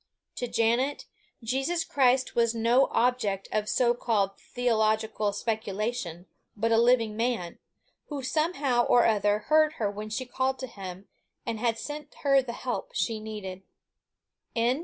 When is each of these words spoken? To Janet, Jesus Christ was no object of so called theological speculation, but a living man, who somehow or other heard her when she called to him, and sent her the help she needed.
To 0.37 0.47
Janet, 0.47 1.05
Jesus 1.43 1.83
Christ 1.83 2.33
was 2.33 2.55
no 2.55 2.87
object 2.89 3.47
of 3.51 3.69
so 3.69 3.93
called 3.93 4.35
theological 4.39 5.31
speculation, 5.31 6.25
but 6.57 6.71
a 6.71 6.79
living 6.81 7.15
man, 7.15 7.59
who 8.07 8.23
somehow 8.23 8.83
or 8.87 9.05
other 9.05 9.37
heard 9.49 9.73
her 9.73 9.91
when 9.91 10.09
she 10.09 10.25
called 10.25 10.57
to 10.57 10.65
him, 10.65 11.07
and 11.45 11.59
sent 11.77 12.15
her 12.23 12.41
the 12.41 12.51
help 12.53 12.89
she 12.95 13.19
needed. 13.19 13.61